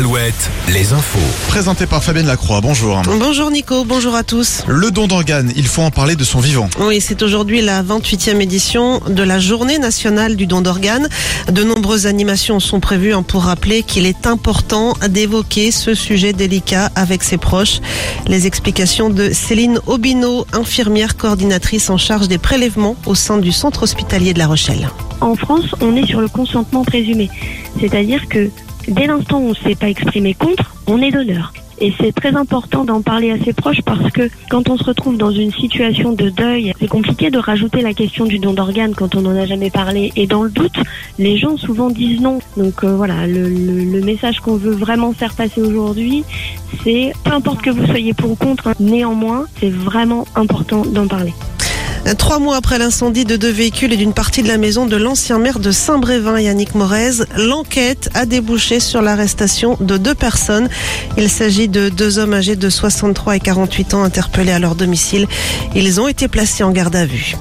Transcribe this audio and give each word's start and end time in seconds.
Alouette, 0.00 0.50
les 0.72 0.94
infos. 0.94 1.18
Présenté 1.48 1.84
par 1.84 2.02
Fabienne 2.02 2.26
Lacroix, 2.26 2.62
bonjour. 2.62 3.02
Bonjour 3.18 3.50
Nico, 3.50 3.84
bonjour 3.84 4.14
à 4.14 4.22
tous. 4.22 4.62
Le 4.66 4.90
don 4.90 5.06
d'organes, 5.06 5.52
il 5.56 5.66
faut 5.66 5.82
en 5.82 5.90
parler 5.90 6.16
de 6.16 6.24
son 6.24 6.40
vivant. 6.40 6.70
Oui, 6.80 7.02
c'est 7.02 7.22
aujourd'hui 7.22 7.60
la 7.60 7.82
28e 7.82 8.40
édition 8.40 9.00
de 9.06 9.22
la 9.22 9.38
journée 9.38 9.78
nationale 9.78 10.36
du 10.36 10.46
don 10.46 10.62
d'organes. 10.62 11.06
De 11.52 11.62
nombreuses 11.64 12.06
animations 12.06 12.60
sont 12.60 12.80
prévues 12.80 13.12
hein, 13.12 13.22
pour 13.22 13.42
rappeler 13.42 13.82
qu'il 13.82 14.06
est 14.06 14.26
important 14.26 14.94
d'évoquer 15.06 15.70
ce 15.70 15.92
sujet 15.92 16.32
délicat 16.32 16.90
avec 16.94 17.22
ses 17.22 17.36
proches. 17.36 17.80
Les 18.26 18.46
explications 18.46 19.10
de 19.10 19.34
Céline 19.34 19.80
Obino, 19.86 20.46
infirmière 20.54 21.18
coordinatrice 21.18 21.90
en 21.90 21.98
charge 21.98 22.26
des 22.26 22.38
prélèvements 22.38 22.96
au 23.04 23.14
sein 23.14 23.36
du 23.36 23.52
centre 23.52 23.82
hospitalier 23.82 24.32
de 24.32 24.38
La 24.38 24.46
Rochelle. 24.46 24.88
En 25.20 25.34
France, 25.34 25.74
on 25.82 25.94
est 25.94 26.06
sur 26.06 26.22
le 26.22 26.28
consentement 26.28 26.84
présumé. 26.84 27.28
C'est-à-dire 27.78 28.26
que 28.30 28.48
dès 28.90 29.06
l'instant 29.06 29.38
où 29.38 29.46
on 29.46 29.48
ne 29.50 29.54
s'est 29.54 29.74
pas 29.74 29.88
exprimé 29.88 30.34
contre, 30.34 30.74
on 30.86 31.00
est 31.00 31.10
donneur. 31.10 31.52
Et 31.82 31.94
c'est 31.98 32.12
très 32.12 32.36
important 32.36 32.84
d'en 32.84 33.00
parler 33.00 33.30
à 33.30 33.42
ses 33.42 33.54
proches 33.54 33.80
parce 33.80 34.10
que 34.10 34.28
quand 34.50 34.68
on 34.68 34.76
se 34.76 34.84
retrouve 34.84 35.16
dans 35.16 35.30
une 35.30 35.50
situation 35.50 36.12
de 36.12 36.28
deuil, 36.28 36.74
c'est 36.78 36.88
compliqué 36.88 37.30
de 37.30 37.38
rajouter 37.38 37.80
la 37.80 37.94
question 37.94 38.26
du 38.26 38.38
don 38.38 38.52
d'organes 38.52 38.94
quand 38.94 39.14
on 39.14 39.22
n'en 39.22 39.34
a 39.34 39.46
jamais 39.46 39.70
parlé. 39.70 40.12
Et 40.14 40.26
dans 40.26 40.42
le 40.42 40.50
doute, 40.50 40.76
les 41.18 41.38
gens 41.38 41.56
souvent 41.56 41.88
disent 41.88 42.20
non. 42.20 42.40
Donc 42.58 42.84
euh, 42.84 42.94
voilà, 42.94 43.26
le, 43.26 44.00
message 44.02 44.40
qu'on 44.40 44.56
veut 44.56 44.74
vraiment 44.74 45.12
faire 45.12 45.32
passer 45.34 45.62
aujourd'hui, 45.62 46.24
c'est 46.84 47.12
peu 47.24 47.32
importe 47.32 47.62
que 47.62 47.70
vous 47.70 47.86
soyez 47.86 48.12
pour 48.12 48.32
ou 48.32 48.34
contre, 48.34 48.68
hein, 48.68 48.74
néanmoins, 48.78 49.46
c'est 49.58 49.70
vraiment 49.70 50.26
important 50.34 50.82
d'en 50.82 51.06
parler. 51.06 51.32
Trois 52.18 52.38
mois 52.38 52.56
après 52.56 52.78
l'incendie 52.78 53.24
de 53.24 53.36
deux 53.36 53.50
véhicules 53.50 53.92
et 53.92 53.96
d'une 53.96 54.14
partie 54.14 54.42
de 54.42 54.48
la 54.48 54.58
maison 54.58 54.86
de 54.86 54.96
l'ancien 54.96 55.38
maire 55.38 55.58
de 55.58 55.70
Saint-Brévin, 55.70 56.40
Yannick 56.40 56.74
Morez, 56.74 57.24
l'enquête 57.36 58.08
a 58.14 58.26
débouché 58.26 58.80
sur 58.80 59.02
l'arrestation 59.02 59.76
de 59.80 59.96
deux 59.96 60.14
personnes. 60.14 60.68
Il 61.16 61.28
s'agit 61.28 61.68
de 61.68 61.88
deux 61.88 62.18
hommes 62.18 62.34
âgés 62.34 62.56
de 62.56 62.70
63 62.70 63.36
et 63.36 63.40
48 63.40 63.94
ans 63.94 64.02
interpellés 64.02 64.52
à 64.52 64.58
leur 64.58 64.74
domicile. 64.74 65.26
Ils 65.74 66.00
ont 66.00 66.08
été 66.08 66.26
placés 66.26 66.64
en 66.64 66.70
garde 66.70 66.96
à 66.96 67.04
vue. 67.04 67.36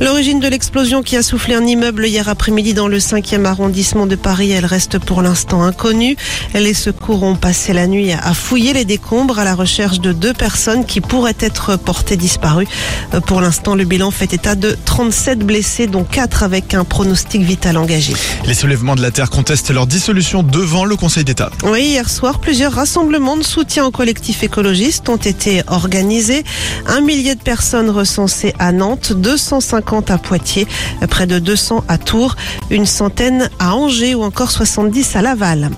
L'origine 0.00 0.40
de 0.40 0.48
l'explosion 0.48 1.02
qui 1.02 1.16
a 1.16 1.22
soufflé 1.22 1.54
un 1.54 1.64
immeuble 1.64 2.06
hier 2.06 2.28
après-midi 2.28 2.74
dans 2.74 2.88
le 2.88 2.98
5e 2.98 3.44
arrondissement 3.44 4.06
de 4.06 4.16
Paris, 4.16 4.50
elle 4.50 4.66
reste 4.66 4.98
pour 4.98 5.22
l'instant 5.22 5.62
inconnue. 5.62 6.16
Les 6.54 6.74
secours 6.74 7.22
ont 7.22 7.36
passé 7.36 7.72
la 7.72 7.86
nuit 7.86 8.12
à 8.12 8.34
fouiller 8.34 8.72
les 8.72 8.84
décombres 8.84 9.38
à 9.38 9.44
la 9.44 9.54
recherche 9.54 10.00
de 10.00 10.12
deux 10.12 10.32
personnes 10.32 10.86
qui 10.86 11.00
pourraient 11.00 11.36
être 11.40 11.76
portées 11.76 12.16
disparues. 12.16 12.66
Euh, 13.14 13.20
Pour 13.20 13.40
l'instant, 13.40 13.74
le 13.74 13.84
bilan 13.84 14.10
fait 14.10 14.32
état 14.32 14.54
de 14.54 14.76
37 14.84 15.40
blessés, 15.40 15.86
dont 15.86 16.04
4 16.04 16.42
avec 16.42 16.74
un 16.74 16.84
pronostic 16.84 17.42
vital 17.42 17.76
engagé. 17.76 18.14
Les 18.46 18.54
soulèvements 18.54 18.96
de 18.96 19.02
la 19.02 19.10
Terre 19.10 19.30
contestent 19.30 19.70
leur 19.70 19.86
dissolution 19.86 20.42
devant 20.42 20.84
le 20.84 20.96
Conseil 20.96 21.24
d'État. 21.24 21.50
Oui, 21.64 21.82
hier 21.82 22.08
soir, 22.10 22.40
plusieurs 22.40 22.72
rassemblements 22.72 23.36
de 23.36 23.44
soutien 23.44 23.84
aux 23.84 23.90
collectifs 23.90 24.42
écologistes 24.42 25.08
ont 25.08 25.16
été 25.16 25.62
organisés. 25.68 26.44
Un 26.86 27.00
millier 27.00 27.34
de 27.34 27.42
personnes 27.42 27.90
recensées 27.90 28.54
à 28.58 28.72
Nantes, 28.72 29.12
250 29.12 29.81
à 30.08 30.18
Poitiers, 30.18 30.66
près 31.10 31.26
de 31.26 31.38
200 31.38 31.84
à 31.88 31.98
Tours, 31.98 32.36
une 32.70 32.86
centaine 32.86 33.50
à 33.58 33.74
Angers 33.74 34.14
ou 34.14 34.22
encore 34.22 34.50
70 34.50 35.16
à 35.16 35.22
Laval. 35.22 35.70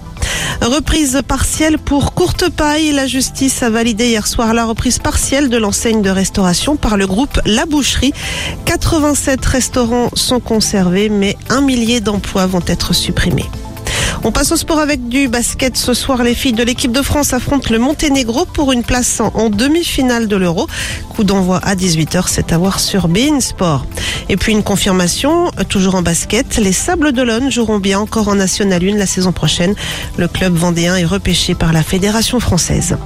Reprise 0.61 1.21
partielle 1.27 1.79
pour 1.79 2.15
courte 2.15 2.49
paille. 2.49 2.93
La 2.93 3.07
justice 3.07 3.63
a 3.63 3.71
validé 3.71 4.07
hier 4.09 4.27
soir 4.27 4.55
la 4.55 4.65
reprise 4.65 4.99
partielle 4.99 5.49
de 5.49 5.57
l'enseigne 5.57 6.03
de 6.03 6.11
restauration 6.11 6.77
par 6.77 6.97
le 6.97 7.07
groupe 7.07 7.41
La 7.45 7.67
Boucherie. 7.67 8.15
87 8.65 9.45
restaurants 9.45 10.11
sont 10.15 10.41
conservés, 10.41 11.09
mais 11.09 11.37
un 11.51 11.61
millier 11.61 12.01
d'emplois 12.01 12.47
vont 12.47 12.63
être 12.67 12.95
supprimés. 12.95 13.51
On 14.27 14.33
passe 14.33 14.53
au 14.53 14.57
sport 14.57 14.79
avec 14.79 15.07
du 15.11 15.29
basket. 15.29 15.77
Ce 15.77 15.93
soir, 15.93 16.23
les 16.23 16.35
filles 16.35 16.55
de 16.55 16.63
l'équipe 16.63 16.91
de 16.91 17.03
France 17.03 17.35
affrontent 17.35 17.69
le 17.71 17.79
Monténégro 17.79 18.47
pour 18.47 18.73
une 18.73 18.83
place 18.83 19.21
en, 19.21 19.51
demi-finale 19.51 20.29
de 20.29 20.37
l'Euro. 20.37 20.67
Coup 21.11 21.25
d'envoi 21.25 21.61
à 21.63 21.75
18h, 21.75 22.25
c'est 22.29 22.51
à 22.51 22.57
voir 22.57 22.81
sur 22.81 23.09
Bein 23.09 23.41
Sport. 23.41 23.85
Et 24.29 24.37
puis 24.37 24.53
une 24.53 24.63
confirmation, 24.63 25.51
toujours 25.69 25.95
en 25.95 26.03
basket, 26.03 26.57
les 26.57 26.73
Sables 26.73 27.13
d'Olonne 27.13 27.51
joueront 27.51 27.79
bien 27.79 27.99
encore 27.99 28.29
en 28.29 28.35
National 28.35 28.83
1 28.83 28.97
la 28.97 29.07
saison 29.07 29.33
prochaine. 29.33 29.75
Le 30.17 30.29
club 30.29 30.55
vendéen 30.55 30.97
est 30.97 31.05
repêché 31.05 31.55
par 31.55 31.73
la 31.73 31.83
Fédération 31.83 32.41
française. 32.41 32.97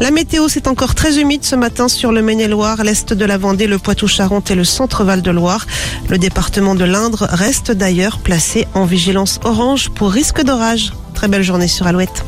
La 0.00 0.10
météo, 0.10 0.48
c'est 0.48 0.66
encore 0.66 0.94
très 0.94 1.18
humide 1.18 1.44
ce 1.44 1.56
matin 1.56 1.88
sur 1.88 2.12
le 2.12 2.22
Maine-et-Loire, 2.22 2.82
l'est 2.84 3.12
de 3.12 3.24
la 3.24 3.38
Vendée, 3.38 3.66
le 3.66 3.78
Poitou-Charentes 3.78 4.50
et 4.50 4.54
le 4.54 4.64
centre-Val 4.64 5.22
de 5.22 5.30
Loire. 5.30 5.66
Le 6.08 6.18
département 6.18 6.74
de 6.74 6.84
l'Indre 6.84 7.26
reste 7.30 7.70
d'ailleurs 7.70 8.18
placé 8.18 8.66
en 8.74 8.84
vigilance 8.84 9.40
orange 9.44 9.90
pour 9.90 10.10
risque 10.10 10.42
d'orage. 10.42 10.92
Très 11.14 11.28
belle 11.28 11.42
journée 11.42 11.68
sur 11.68 11.86
Alouette. 11.86 12.24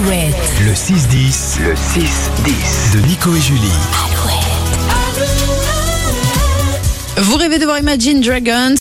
Alouette, 0.00 0.34
Alouette, 0.34 0.60
le 0.64 0.72
6-10, 0.72 1.60
le 1.62 1.74
6-10 1.74 2.94
de 2.94 3.06
Nico 3.06 3.34
et 3.34 3.40
Julie. 3.40 3.60
vous 7.18 7.36
rêvez 7.36 7.58
de 7.58 7.64
voir 7.64 7.78
Imagine 7.78 8.20
Dragons 8.20 8.76